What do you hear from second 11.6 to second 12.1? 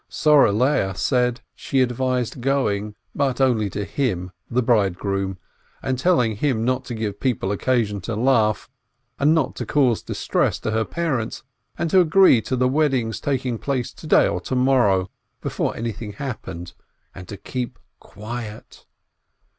and to